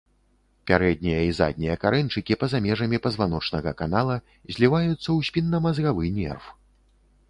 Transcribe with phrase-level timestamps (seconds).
[0.69, 4.15] Пярэднія і заднія карэньчыкі па-за межамі пазваночнага канала
[4.55, 6.55] зліваюцца ў спіннамазгавы нерв.